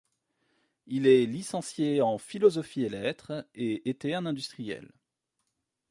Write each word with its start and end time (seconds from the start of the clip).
Il 0.87 1.05
est 1.05 1.27
licencié 1.27 2.01
en 2.01 2.17
philosophie 2.17 2.83
et 2.85 2.89
lettres 2.89 3.45
et 3.53 3.87
était 3.87 4.15
un 4.15 4.25
industriel. 4.25 4.89